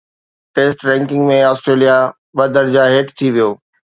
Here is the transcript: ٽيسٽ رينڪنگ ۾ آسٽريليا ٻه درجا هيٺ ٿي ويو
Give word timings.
ٽيسٽ 0.55 0.79
رينڪنگ 0.87 1.23
۾ 1.33 1.37
آسٽريليا 1.51 1.97
ٻه 2.35 2.45
درجا 2.55 2.83
هيٺ 2.93 3.05
ٿي 3.17 3.27
ويو 3.33 3.49